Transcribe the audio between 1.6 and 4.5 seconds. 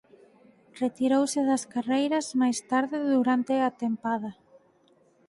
carreiras máis tarde durante a tempada.